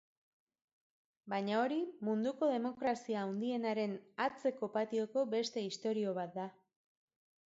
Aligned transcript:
Baina 1.33 1.57
hori 1.65 1.75
munduko 2.07 2.49
demokrazia 2.51 3.25
handienaren 3.25 3.93
atzeko 4.25 4.71
patioko 4.79 5.27
beste 5.35 5.65
istorio 5.69 6.15
bat 6.17 6.35
da. 6.39 6.47